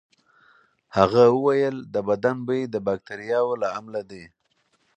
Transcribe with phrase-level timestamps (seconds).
[0.97, 4.23] هغه وویل د بدن بوی د باکتریاوو له امله دی.